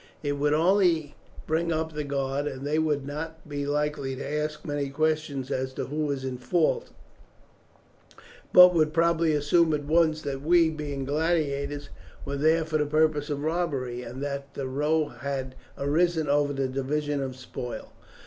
It 0.23 0.31
would 0.39 0.55
only 0.55 1.13
bring 1.45 1.71
up 1.71 1.93
the 1.93 2.03
guard, 2.03 2.47
and 2.47 2.65
they 2.65 2.79
would 2.79 3.05
not 3.05 3.47
be 3.47 3.67
likely 3.67 4.15
to 4.15 4.27
ask 4.27 4.65
many 4.65 4.89
questions 4.89 5.51
as 5.51 5.73
to 5.75 5.85
who 5.85 6.07
was 6.07 6.25
in 6.25 6.39
fault, 6.39 6.89
but 8.51 8.73
would 8.73 8.95
probably 8.95 9.33
assume 9.33 9.75
at 9.75 9.85
once 9.85 10.23
that 10.23 10.41
we, 10.41 10.71
being 10.71 11.05
gladiators, 11.05 11.89
were 12.25 12.35
there 12.37 12.65
for 12.65 12.79
the 12.79 12.85
purpose 12.87 13.29
of 13.29 13.43
robbery, 13.43 14.01
and 14.01 14.23
that 14.23 14.55
the 14.55 14.67
row 14.67 15.09
had 15.09 15.53
arisen 15.77 16.27
over 16.27 16.51
the 16.51 16.67
division 16.67 17.21
of 17.21 17.35
spoil. 17.35 17.91